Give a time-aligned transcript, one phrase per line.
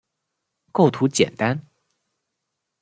[0.71, 1.67] 构图简单